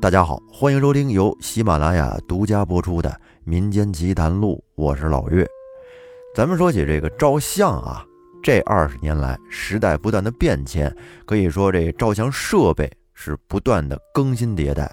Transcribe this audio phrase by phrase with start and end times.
[0.00, 3.10] 大家好，欢迎收听由喜马拉雅独家播出的
[3.42, 5.44] 《民间奇谈录》，我是老岳。
[6.36, 8.06] 咱们说起这个照相啊，
[8.40, 10.94] 这二十年来时代不断的变迁，
[11.26, 14.88] 可以说这照相设备是不断的更新迭代。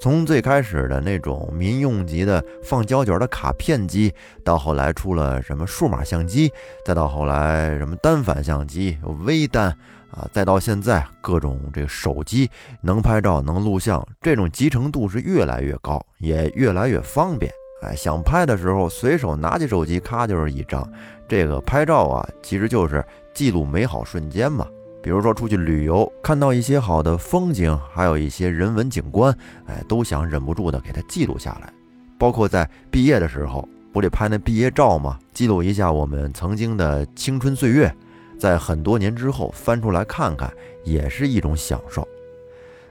[0.00, 4.12] 从最开始的那种民用级的放胶卷的卡片机，
[4.44, 6.52] 到后来出了什么数码相机，
[6.84, 9.76] 再到后来什么单反相机、微单
[10.10, 12.50] 啊，再到现在各种这个手机
[12.80, 17.50] 能拍照能录像，这种集成度是越来越高，也越来越方便。
[17.82, 20.86] 哎，想拍的时候随手拿起手机，咔就是一张。
[21.28, 24.66] 这个拍照啊，其实就是记录美好瞬间嘛。
[25.02, 29.34] 比如说出去旅游，看到一些好的风景，还有一些人文景观，
[29.66, 31.72] 哎，都想忍不住的给它记录下来。
[32.18, 35.18] 包括在毕业的时候，不得拍那毕业照吗？
[35.32, 37.90] 记录一下我们曾经的青春岁月，
[38.40, 40.50] 在很多年之后翻出来看看，
[40.82, 42.08] 也是一种享受。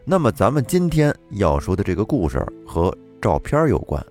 [0.05, 4.05] 那么咱们今天要说的这个故事和照片有关，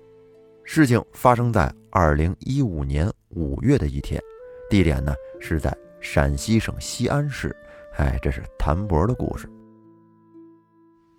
[0.65, 4.21] 事情发生在二零一五年五月的一天，
[4.69, 7.55] 地点呢是在陕西省西安市。
[7.95, 9.49] 哎，这是谭博的故事。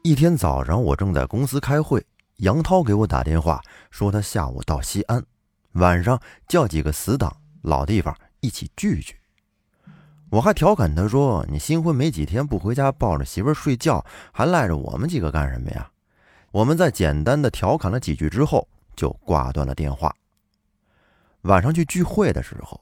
[0.02, 2.02] 一天早上，我正在公司开会，
[2.36, 5.22] 杨涛给我打电话说他下午到西安，
[5.72, 9.19] 晚上叫几个死党老地方一起聚聚。
[10.30, 15.90] 我还调侃他说：“你新婚没几天，不回家抱着媳妇睡觉，还赖着我们几个干什么呀？”
[16.52, 20.14] 我们在简单的调侃了几句之后，就挂断了电话。
[21.42, 22.80] 晚上去聚会的时候，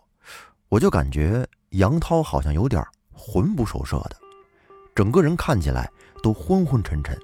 [0.69, 2.85] 我就感觉杨涛好像有点……
[3.21, 4.17] 魂不守舍的，
[4.95, 5.91] 整个人看起来
[6.23, 7.19] 都昏昏沉沉。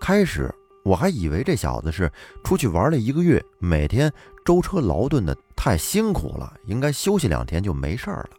[0.00, 0.52] 开始
[0.84, 2.10] 我还以为这小子是
[2.42, 4.10] 出去玩了一个月，每天
[4.42, 8.30] 舟车劳顿的太辛苦了，应该休息两天就没事了。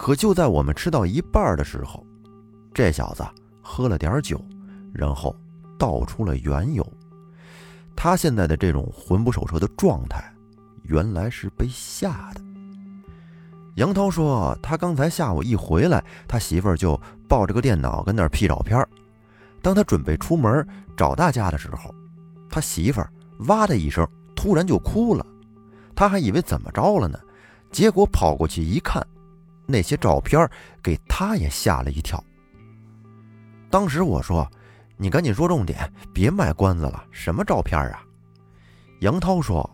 [0.00, 2.02] 可就在我们吃到一半的时候，
[2.72, 3.22] 这小子
[3.60, 4.42] 喝了点酒，
[4.94, 5.36] 然后
[5.78, 6.82] 道出了缘由。
[7.94, 10.24] 他现在的这种魂不守舍的状态，
[10.84, 12.40] 原来是被吓的。
[13.74, 18.82] 杨涛说：“他刚才下午一回来，他媳妇儿就抱着个电脑跟那儿 P 照片。
[19.60, 21.94] 当他准备出门找大家的时候，
[22.48, 23.12] 他媳妇儿
[23.48, 25.26] 哇的一声，突然就哭了。
[25.94, 27.20] 他还以为怎么着了呢，
[27.70, 29.06] 结果跑过去一看，
[29.70, 30.48] 那些照片
[30.82, 32.22] 给他也吓了一跳。
[33.70, 34.50] 当时我说
[34.98, 37.04] ：‘你赶紧说重点，别卖关子了。
[37.10, 38.02] 什么照片啊？’
[39.00, 39.68] 杨涛说：‘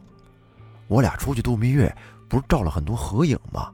[0.87, 1.93] 我俩出去度蜜月，
[2.29, 3.73] 不是照了很多合影吗？’”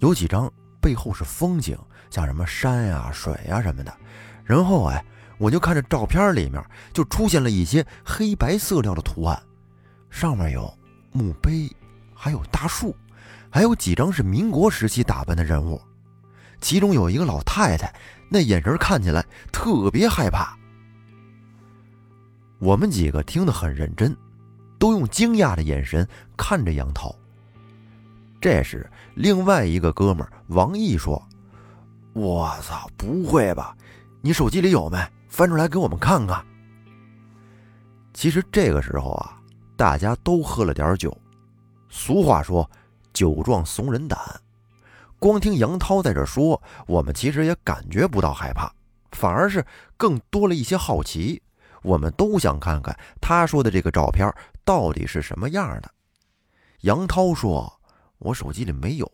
[0.00, 1.78] 有几张背后是风景，
[2.10, 3.96] 像什么山呀、水呀什么的。
[4.44, 5.02] 然后哎，
[5.38, 9.40] 我就看着照片里面就出现了一些黑白色调的图案，
[10.10, 10.70] 上面有
[11.12, 11.70] 墓碑，
[12.12, 12.94] 还有大树，
[13.54, 15.80] 还有几张是民国时期打扮的人物。
[16.60, 17.94] 其中有一个老太太，
[18.28, 20.58] 那眼神看起来特别害怕。
[22.58, 24.12] 我们几个听得很认真，
[24.76, 26.04] 都用惊讶的眼神
[26.36, 27.14] 看着杨涛。
[28.40, 31.22] 这时，另外一个哥们王毅说
[32.12, 33.76] ：“我操，不会吧？
[34.20, 34.98] 你手机里有没？
[35.28, 36.44] 翻出来给我们看看。”
[38.12, 39.38] 其实这个时候啊，
[39.76, 41.16] 大家都喝了点酒。
[41.88, 42.68] 俗话说
[43.14, 44.18] ：“酒壮怂人胆。”
[45.18, 48.70] 光听杨涛在这说，我们其实也感觉不到害怕，
[49.12, 49.64] 反而是
[49.96, 51.40] 更多了一些好奇。
[51.80, 54.30] 我们都想看看他说的这个照片
[54.64, 55.90] 到底是什么样的。
[56.82, 57.72] 杨涛说。
[58.18, 59.06] 我手机里没有，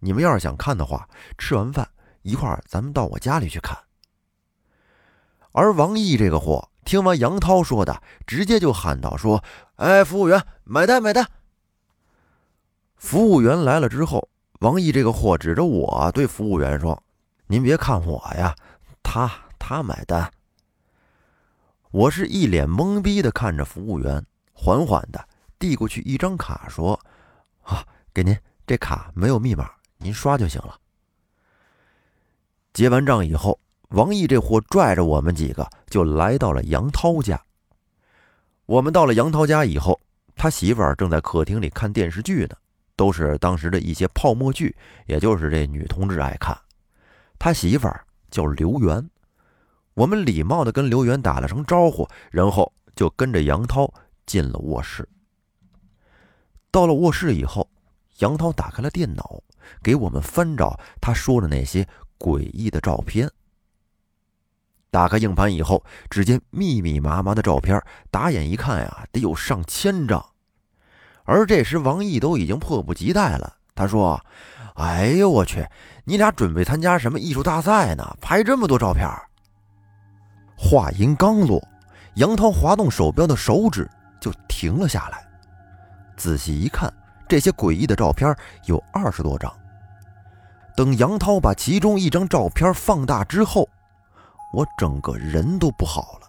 [0.00, 1.88] 你们要是想看的话，吃完饭
[2.22, 3.78] 一块儿咱们到我家里去看。
[5.52, 9.44] 而王毅这个货听完杨涛说的，直接就喊道：“说，
[9.76, 11.24] 哎，服务员，买单，买单。”
[12.96, 14.28] 服务员来了之后，
[14.60, 17.02] 王毅这个货指着我对服务员说
[17.46, 18.54] ：“您别看我呀，
[19.02, 20.30] 他他买单。”
[21.92, 26.98] 我是一脸懵逼的看着服务员，缓缓的递过去一张卡，说
[27.62, 28.36] ：“啊，给您。”
[28.68, 30.76] 这卡没有密码，您刷就行了。
[32.72, 33.60] 结完账以后，
[33.90, 37.40] 王毅这货拽着我们几个就来到了杨涛家。
[38.64, 40.00] 我们到了杨涛家以后，
[40.34, 42.56] 他媳妇儿正在客厅里看电视剧呢，
[42.96, 44.74] 都是当时的一些泡沫剧，
[45.06, 46.58] 也就是这女同志爱看。
[47.38, 49.08] 他媳妇儿叫刘媛，
[49.94, 53.92] 我们礼貌的跟刘媛打了声招呼，然后就跟着杨涛
[54.24, 55.08] 进了卧室。
[56.70, 57.68] 到了卧室以后。
[58.20, 59.42] 杨涛打开了电脑，
[59.82, 61.86] 给我们翻找他说的那些
[62.18, 63.30] 诡异的照片。
[64.90, 67.78] 打开硬盘以后，只见密密麻麻的照片，
[68.10, 70.26] 打眼一看呀，得有上千张。
[71.26, 73.52] 而这时，王毅都已经迫不及待了。
[73.74, 74.18] 他说
[74.76, 75.66] ：“哎呦我去，
[76.04, 78.16] 你俩准备参加什么艺术大赛呢？
[78.20, 79.06] 拍这么多照片？”
[80.56, 81.62] 话音刚落，
[82.14, 85.26] 杨涛滑动手表的手指就停了下来。
[86.16, 86.90] 仔细一看，
[87.28, 88.34] 这些诡异的照片
[88.64, 89.52] 有二十多张。
[90.74, 93.68] 等杨涛把其中一张照片放大之后，
[94.52, 96.28] 我整个人都不好了。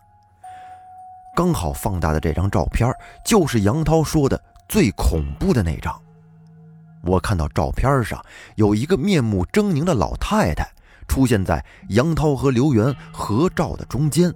[1.35, 2.91] 刚好放大的这张照片
[3.23, 5.99] 就是杨涛说的最恐怖的那张。
[7.03, 8.23] 我看到照片上
[8.55, 10.67] 有一个面目狰狞的老太太
[11.07, 14.33] 出现在杨涛和刘源合照的中间。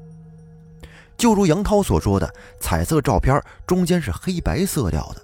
[1.17, 5.21] 就如杨涛所说的，彩色照片中间是黑白色调的。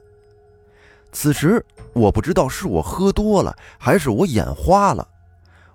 [1.12, 5.08] 此时我不知道是我喝多了还是我眼花了，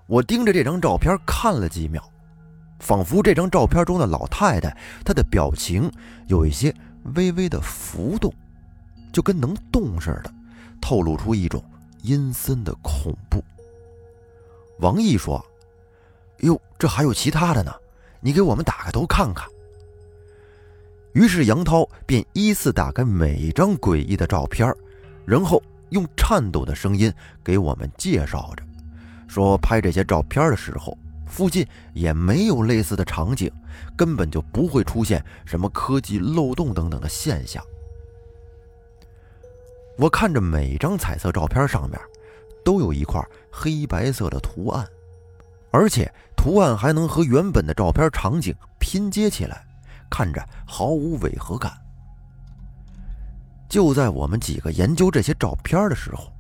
[0.07, 2.03] 我盯着这张照片看了几秒，
[2.81, 5.91] 仿佛这张照片中的老太太她的表情
[6.27, 6.73] 有一些
[7.15, 8.33] 微微的浮动，
[9.13, 10.33] 就跟能动似的。
[10.81, 11.63] 透露出一种
[12.03, 13.43] 阴森的恐怖。
[14.81, 15.45] 王毅说
[16.43, 17.73] ：“哟，这还有其他的呢，
[18.21, 19.49] 你给我们打开都看看。”
[21.15, 24.75] 于是杨涛便依次打开每一张诡异的照片，
[25.25, 27.13] 然后用颤抖的声音
[27.45, 28.65] 给我们介绍着，
[29.29, 33.49] 说拍这些照片的时候，附近也没有类似的场景，
[33.97, 37.63] 根本就不会出现什么科技漏洞等等的现象。
[39.99, 42.01] 我看着每张彩色照片上面，
[42.65, 44.87] 都有一块黑白色的图案，
[45.71, 49.65] 而且图案还能和原本的照片场景拼接起来，
[50.11, 51.73] 看着毫无违和感。
[53.69, 56.33] 就在我们几个研究这些照片的时候，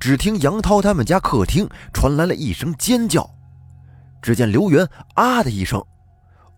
[0.00, 3.28] 只听杨涛他们家客厅传来了一声尖叫，
[4.22, 5.84] 只见刘元啊的一声，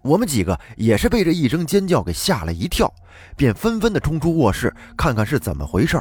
[0.02, 2.92] 我们几个也是被这一声尖叫给吓了一跳，
[3.36, 6.00] 便纷纷的冲出卧室看看是怎么回事。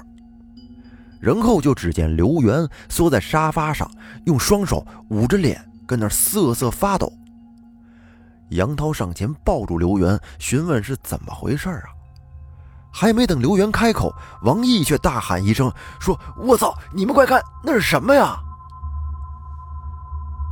[1.25, 3.89] 然后就只见刘元缩在沙发上，
[4.27, 7.12] 用双手捂着脸，跟那瑟瑟发抖。
[8.50, 11.89] 杨涛上前抱住刘元，询问是怎么回事啊？
[12.94, 14.13] 还没等刘元开口，
[14.44, 16.77] 王毅却大喊一声说：“我操！
[16.94, 18.38] 你们快看，那是什么呀？”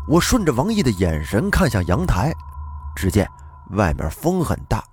[0.10, 2.34] 我顺着王毅的眼神看向阳台，
[2.96, 3.30] 只见
[3.74, 4.84] 外面风很大，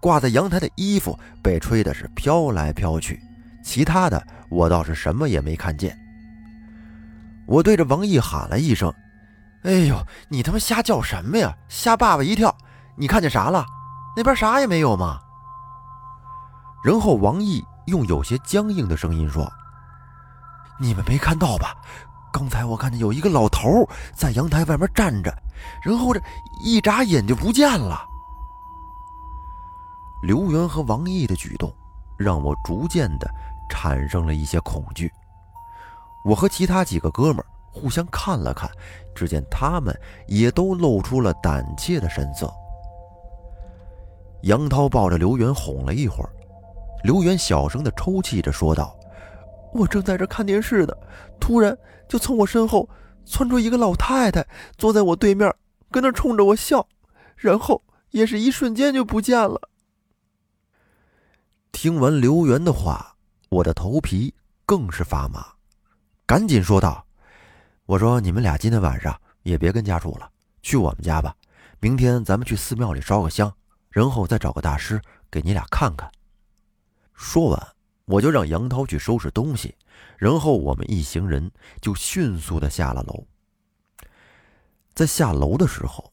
[0.00, 3.20] 挂在阳台的衣服被吹的是飘来飘去。
[3.62, 5.96] 其他的我倒是什么也没看见。
[7.46, 8.92] 我对着王毅喊了一声
[9.64, 9.96] ：“哎呦，
[10.28, 11.56] 你他妈瞎叫什么呀？
[11.68, 12.54] 吓爸爸一跳！
[12.96, 13.64] 你看见啥了？
[14.16, 15.20] 那边啥也没有吗？”
[16.84, 19.50] 然后王毅用有些僵硬的声音说
[20.78, 21.74] ：“你们没看到吧？
[22.30, 25.34] 刚才我看见有一个老头在阳台外面站着，
[25.82, 26.20] 然后这
[26.62, 28.04] 一眨眼就不见了。”
[30.22, 31.72] 刘源和王毅的举动
[32.18, 33.26] 让我逐渐的。
[33.70, 35.12] 产生了一些恐惧，
[36.24, 38.68] 我和其他几个哥们互相看了看，
[39.14, 39.94] 只见他们
[40.26, 42.50] 也都露出了胆怯的神色。
[44.44, 46.30] 杨涛抱着刘元哄了一会儿，
[47.04, 48.98] 刘元小声的抽泣着说道
[49.74, 50.94] ：“我正在这看电视呢，
[51.38, 51.76] 突然
[52.08, 52.88] 就从我身后
[53.26, 54.42] 窜出一个老太太，
[54.78, 55.54] 坐在我对面，
[55.90, 56.88] 跟那冲着我笑，
[57.36, 57.82] 然后
[58.12, 59.60] 也是一瞬间就不见了。”
[61.80, 63.14] 听完刘元的话。
[63.50, 64.34] 我的头皮
[64.66, 65.46] 更是发麻，
[66.26, 67.06] 赶紧说道
[67.86, 70.28] ：“我说你们俩今天晚上也别跟家住了，
[70.60, 71.32] 去我们家吧。
[71.78, 73.54] 明天咱们去寺庙里烧个香，
[73.90, 75.00] 然后再找个大师
[75.30, 76.10] 给你俩看看。”
[77.14, 77.68] 说完，
[78.06, 79.72] 我就让杨涛去收拾东西，
[80.16, 81.48] 然后我们一行人
[81.80, 83.24] 就迅速的下了楼。
[84.94, 86.12] 在下楼的时候，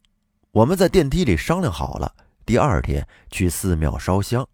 [0.51, 2.13] 我们在电梯里商量好了，
[2.45, 4.47] 第二天去寺庙烧香，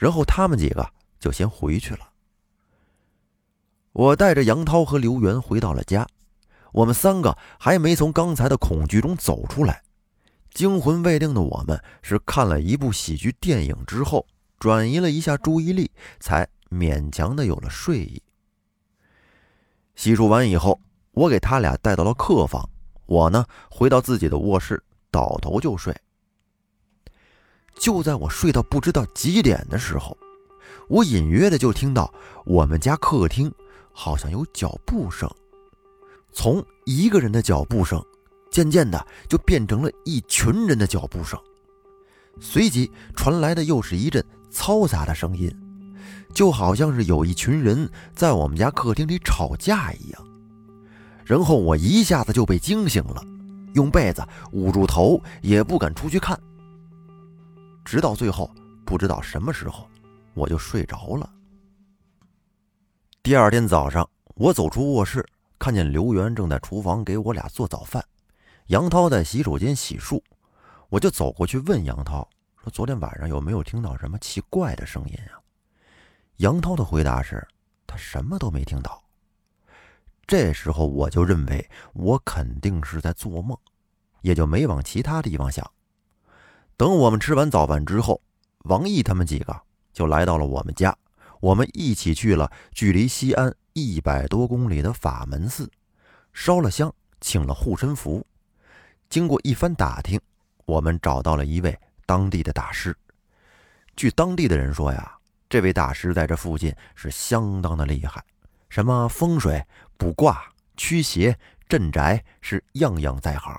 [0.00, 0.84] 然后他们几个。
[1.20, 2.10] 就先回去了。
[3.92, 6.06] 我带着杨涛和刘元回到了家，
[6.72, 9.82] 我们三个还没从刚才的恐惧中走出来，
[10.54, 14.26] 惊魂未定的我们是看了一部喜剧电影之后，
[14.58, 15.90] 转移了一下注意力，
[16.20, 18.22] 才勉强的有了睡意。
[19.94, 20.80] 洗漱完以后，
[21.10, 22.66] 我给他俩带到了客房，
[23.04, 25.94] 我呢回到自己的卧室，倒头就睡。
[27.80, 30.16] 就在我睡到不知道几点的时候。
[30.86, 32.12] 我隐约的就听到
[32.44, 33.50] 我们家客厅
[33.90, 35.28] 好像有脚步声，
[36.30, 38.04] 从一个人的脚步声，
[38.50, 41.38] 渐渐的就变成了一群人的脚步声，
[42.38, 45.50] 随即传来的又是一阵嘈杂的声音，
[46.34, 50.26] 就好像是有一群人在我们家客厅里吵架一样。
[51.24, 53.22] 然后我一下子就被惊醒了，
[53.74, 56.38] 用被子捂住头，也不敢出去看。
[57.90, 58.48] 直到最后，
[58.86, 59.84] 不知道什么时候。
[60.32, 61.28] 我就睡着了。
[63.20, 65.26] 第二天早上，我走出卧室，
[65.58, 68.02] 看见刘元正在厨房给我俩做早饭，
[68.68, 70.22] 杨涛在洗手间洗漱，
[70.88, 72.26] 我就走过去问杨涛
[72.62, 75.42] 说昨天晚上有没有听到什么奇怪的声音啊？
[76.36, 77.44] 杨涛的回答是，
[77.88, 79.02] 他什么都没听到。
[80.28, 83.58] 这时候我就认为我肯定是在做梦，
[84.20, 85.68] 也就没往其他地方想。
[86.80, 88.22] 等我们吃完早饭之后，
[88.60, 89.54] 王毅他们几个
[89.92, 90.96] 就来到了我们家，
[91.38, 95.70] 我们一起去了距离西安一百多公里的法门寺，
[96.32, 98.26] 烧了香，请了护身符。
[99.10, 100.18] 经过一番打听，
[100.64, 102.96] 我们找到了一位当地的大师。
[103.94, 105.18] 据当地的人说呀，
[105.50, 108.24] 这位大师在这附近是相当的厉害，
[108.70, 109.62] 什么风水、
[109.98, 110.42] 卜卦、
[110.78, 113.54] 驱邪、镇宅是样样在行。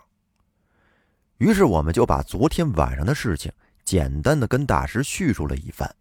[1.41, 3.51] 于是我们就把昨天晚上的事情
[3.83, 5.91] 简单的跟大师叙述了一番。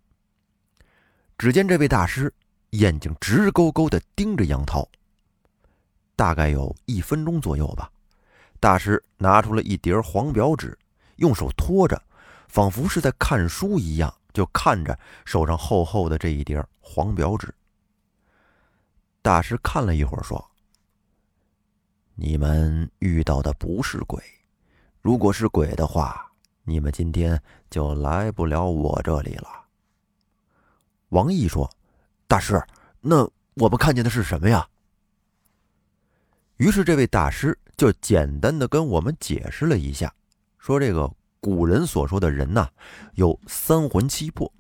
[1.38, 2.30] 只见这位大师
[2.73, 4.87] 眼睛直勾勾的盯着杨涛，
[6.14, 7.90] 大概有一分钟左右吧。
[8.61, 10.78] 大师拿出了一叠黄表纸，
[11.16, 11.99] 用手托着，
[12.47, 17.49] 仿佛是在看书一样，就看着手上厚厚的这一叠黄表纸。
[19.23, 20.50] 大师看了一会儿，说
[22.14, 24.23] ：“你们遇到的不是鬼，
[25.00, 26.30] 如果是鬼的话，
[26.64, 29.49] 你们今天就来不了我这里了。”
[31.11, 31.71] 王毅说
[32.28, 32.62] ：“大师，
[33.00, 34.69] 那我们看见的是什么呀？”
[36.59, 37.57] 于是这位大师。
[37.76, 40.12] 就简单的跟我们解释了一下，
[40.59, 42.69] 说这个古人所说的人呐，
[43.14, 44.52] 有三魂七魄，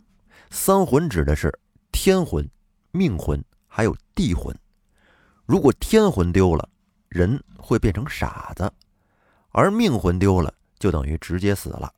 [0.48, 1.52] 三魂指的是
[1.92, 2.48] 天魂、
[2.92, 4.58] 命魂还有地魂。
[5.44, 6.66] 如果天魂丢了，
[7.10, 8.66] 人会变成傻子；
[9.50, 11.92] 而命魂丢了，就等于直接死了。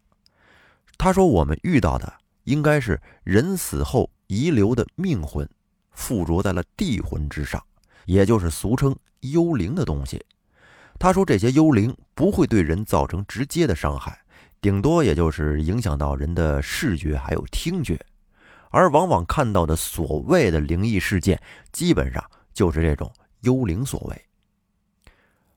[0.97, 2.13] 他说我们遇到的
[2.45, 5.49] 应该是人死后遗留的命魂，
[5.91, 7.63] 附着在了地魂之上，
[8.07, 10.25] 也就是俗称幽灵的东西。
[10.99, 14.17] 他说：“这些幽灵不会对人造成直接的伤害，
[14.61, 17.99] 顶多也就是影响到人的视觉还有听觉，
[18.71, 21.41] 而往往看到的所谓的灵异事件，
[21.73, 24.25] 基本上就是这种幽灵所为。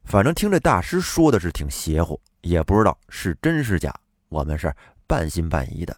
[0.05, 3.93] 反正听这大师说的是挺邪乎，也不知道是真是假，
[4.29, 4.73] 我们是
[5.07, 5.97] 半信半疑的。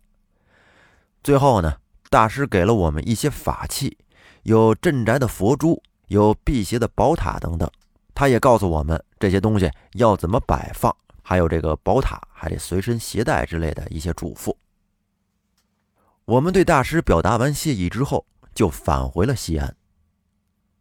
[1.24, 1.76] 最后呢，
[2.10, 3.98] 大师给了我们一些法器，
[4.44, 7.70] 有镇宅的佛珠，有辟邪的宝塔等等。”
[8.16, 14.56] 他也告诉我们这些东西要怎么摆放，还有这个宝塔还得随身携带之类的一些嘱咐。
[16.26, 19.76] 我们对大师表达完谢意之后，就返回了西安。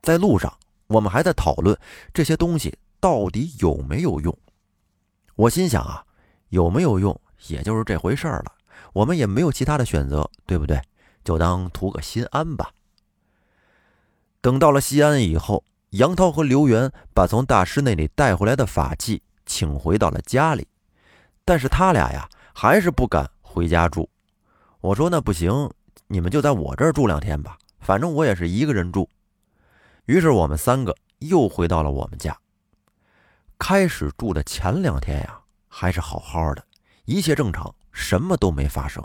[0.01, 0.57] 在路上，
[0.87, 1.77] 我们还在讨论
[2.15, 4.37] 这些东西到底有没有用。
[5.37, 6.05] 我心想啊，
[6.49, 8.53] 有没有用也就是这回事儿了，
[8.93, 10.83] 我们也没有其他的选择，对不对？
[11.23, 12.73] 就当图个心安吧。
[14.41, 15.63] 等到了西安以后。
[15.91, 20.67] 杨涛和刘元把从大师那里带回来的法器请回到了家里，
[21.45, 24.11] 但是他俩呀还是不敢回家住。
[24.81, 25.71] 我说那不行，
[26.09, 29.09] 你们就在我这儿住两天吧，反正我也是一个人住。
[30.07, 32.37] 于是我们三个又回到了我们家。
[33.59, 36.65] 开始住的前两天呀还是好好的，
[37.05, 39.05] 一切正常，什么都没发生。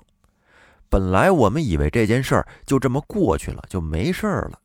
[0.89, 4.59] 本来我们以为这件事儿就这么过去了，就没事儿了。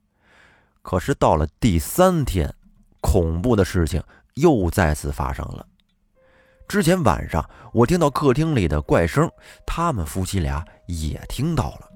[0.83, 2.53] 可是到了第三天，
[3.01, 4.03] 恐怖的事情
[4.35, 5.65] 又再次发生了。
[6.67, 9.31] 之前晚上我听到客厅里的怪声，
[9.65, 11.89] 他们夫妻俩也听到了，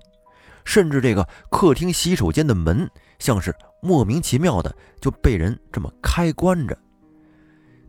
[0.65, 6.79] 甚至这个客厅洗手间的门像是莫名其妙的就被人这么开关着。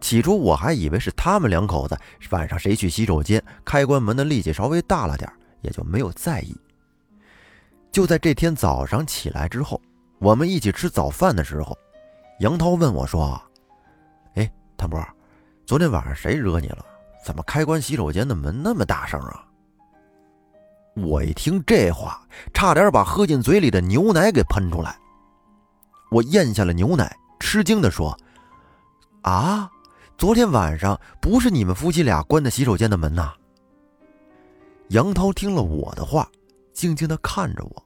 [0.01, 1.97] 起初我还以为是他们两口子
[2.31, 5.31] 晚上谁去洗手间开关门的力气稍微大了点，
[5.61, 6.53] 也就没有在意。
[7.91, 9.79] 就在这天早上起来之后。
[10.19, 11.75] 我们一起吃早饭的时候，
[12.41, 13.41] 杨涛问我说
[14.37, 15.03] ：“哎，谭波，
[15.65, 16.85] 昨天晚上谁惹你了？
[17.25, 19.43] 怎么开关洗手间的门那么大声啊？”
[20.93, 22.21] 我一听这话，
[22.53, 24.95] 差点把喝进嘴里的牛奶给喷出来。
[26.11, 28.15] 我咽下了牛奶，吃惊地说
[29.23, 29.67] ：“啊，
[30.17, 33.33] 昨天晚上不是你们夫妻俩关的洗手间的门呐？”
[34.89, 36.29] 杨涛听了我的话，
[36.73, 37.85] 静静地看着我。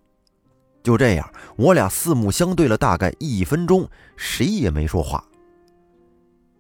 [0.84, 5.24] 就这样，我俩四目相对了大概一分钟，谁也没说话。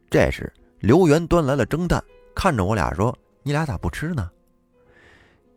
[0.09, 2.03] 这时，刘元端来了蒸蛋，
[2.33, 4.31] 看着我俩说：“你俩咋不吃呢？”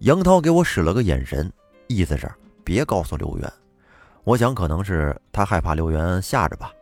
[0.01, 1.51] 杨涛给我使了个眼神，
[1.87, 2.31] 意思是
[2.65, 3.53] 别告诉刘元。
[4.25, 6.73] 我想可能是他害怕刘元吓着吧。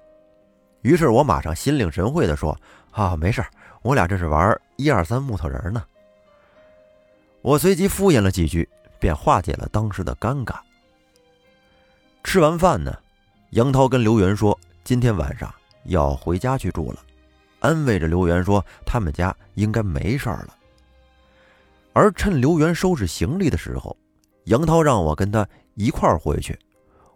[0.87, 2.57] 于是我马上心领神会的说
[2.95, 3.45] ：“啊，没事
[3.83, 5.83] 我俩这是玩一二三木头人呢。”
[7.43, 8.69] 我随即敷衍了几句，
[9.01, 10.55] 便化解了当时的尴尬。
[12.23, 12.97] 吃完饭呢，
[13.51, 15.53] 杨涛跟刘元说：“今天晚上
[15.87, 17.01] 要回家去住了。”
[17.59, 20.55] 安慰着刘元说：“他们家应该没事儿了。”
[21.95, 23.97] 而趁刘元收拾行李的时候，
[24.45, 26.57] 杨涛让我跟他一块儿回去。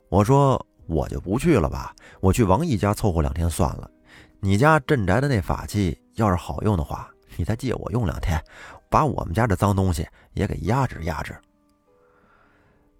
[0.08, 3.88] 我说我就不去了吧，我去王毅家凑合两天算了。
[4.40, 8.42] 你家镇宅的那法器要是好用的话，你再借我用两天，
[8.88, 10.04] 把我们家这脏东西
[10.34, 11.36] 也给压制压制。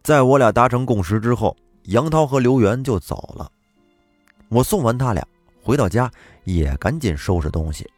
[0.05, 3.51] 在我俩达成共识之后，杨涛和刘元就走了。
[4.49, 5.27] 我送完他俩
[5.61, 6.09] 回到家，
[6.45, 7.91] 也赶紧收拾东西，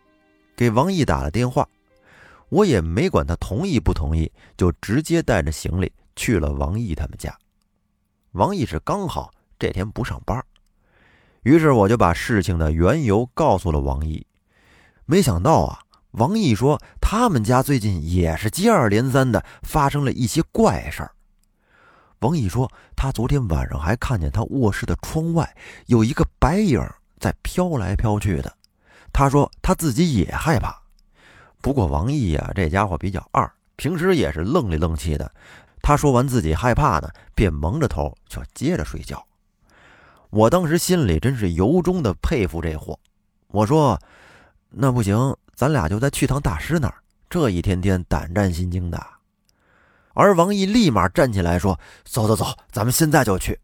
[0.57, 1.69] 给王毅打了电话。
[2.49, 7.37] 我也没管他同意不同意，就直接带着行李去了王毅他们家。
[8.33, 9.31] 王毅是刚好
[9.63, 10.45] 这天不上班，
[11.45, 14.27] 于是我就把事情的缘由告诉了王毅。
[15.07, 15.79] 没想到啊，
[16.11, 21.13] 王毅说他们家最近也是接二连三的发生了一些怪事儿。
[22.19, 25.49] 王毅说他昨天晚上还看见他卧室的窗外
[25.87, 26.85] 有一个白影
[27.21, 28.53] 在飘来飘去的，
[29.13, 30.77] 他说他自己也害怕。
[31.61, 35.33] 不过王毅呀，这家伙比较二，平时也是愣里愣气的。
[35.81, 39.25] 他说完自己害怕呢，便蒙着头就接着睡觉。
[40.33, 42.99] 我当时心里真是由衷的佩服这货。
[43.49, 44.01] 我说
[44.73, 46.95] ：“那不行，咱俩就再去趟大师那儿。”
[47.29, 48.99] 这一天天胆战心惊的。
[50.15, 53.61] 而王毅立马站起来说：“走走走，咱们现在就去。”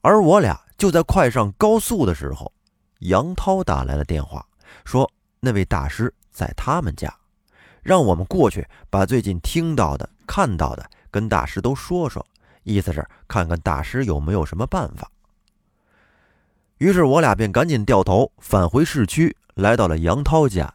[0.00, 2.50] 而我俩就在快上高速的时候，
[3.00, 4.42] 杨涛打来了电话，
[4.86, 6.12] 说那位大师。
[6.30, 7.14] 在他们家，
[7.82, 12.24] 让我们过去把最近听到的、看到的跟大师都说说，
[12.62, 15.11] 意思是看看大师有没有什么办法。
[16.82, 20.74] 于是我俩便赶紧掉头返回市区，来到了杨涛家。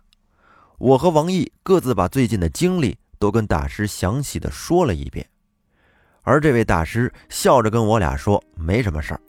[0.78, 5.28] 我和王毅各自把最近的经历都跟大师详细的说了一遍，
[6.22, 9.20] 而这位大师笑着跟我俩说：“没什么事儿，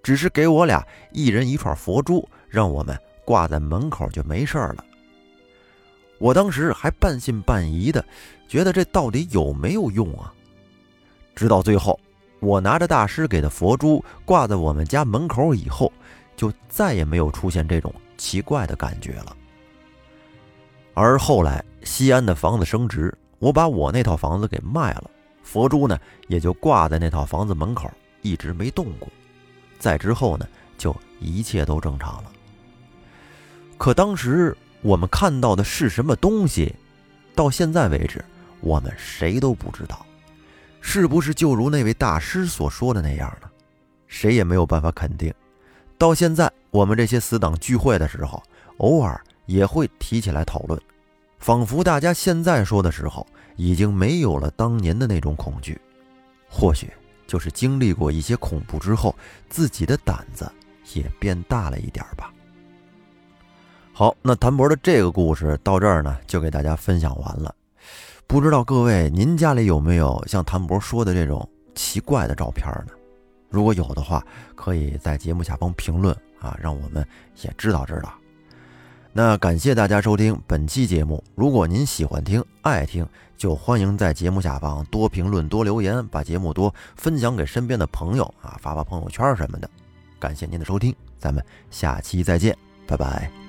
[0.00, 4.84] 只是给我俩一人一串佛珠，让我们挂在门口就没事了。”
[6.20, 8.04] 我当时还半信半疑的，
[8.46, 10.32] 觉得这到底有没有用啊？
[11.34, 11.98] 直到最后，
[12.38, 15.92] 我拿着大师给的佛珠挂在我们家门口以后，
[16.38, 19.36] 就再也没有出现这种奇怪的感觉了。
[20.94, 25.10] 而后来西安的房子升值，我把我那套房子给卖了，
[25.42, 25.98] 佛珠呢
[26.28, 27.90] 也就挂在那套房子门口，
[28.22, 29.06] 一直没动过。
[29.78, 30.48] 再之后呢，
[30.78, 32.32] 就一切都正常了。
[33.76, 34.56] 可当时。
[34.80, 36.72] 我们看到的是什么东西？
[37.34, 38.24] 到现在为止，
[38.60, 40.06] 我们谁都不知道，
[40.80, 43.50] 是不是就如那位大师所说的那样呢？
[44.06, 45.34] 谁也没有办法肯定。
[45.98, 48.40] 到现在，我们这些死党聚会的时候，
[48.76, 50.80] 偶尔也会提起来讨论，
[51.40, 55.76] 仿佛大家现在说的时候，已经没有了当年的那种恐惧。
[56.48, 56.88] 或许
[57.26, 59.12] 就是经历过一些恐怖之后，
[59.50, 60.48] 自己的胆子
[60.94, 62.32] 也变大了一点吧。
[63.92, 67.52] 好，那谭博的这个故事到这儿呢，就给大家分享完了。
[68.28, 72.92] 不知道各位您家里有没有像谭博说的这种奇怪的照片呢？
[73.50, 77.06] 如果有的话，可以在节目下方评论啊，让我们
[77.42, 78.12] 也知道知道。
[79.12, 81.22] 那感谢大家收听本期节目。
[81.34, 83.06] 如果您喜欢听、爱听，
[83.36, 89.68] 就欢迎在节目下方多评论、多留言，把节目多分享给身边的朋友啊，发发朋友圈什么的。
[90.20, 92.56] 感谢您的收听，咱们下期再见，
[92.86, 93.47] 拜拜。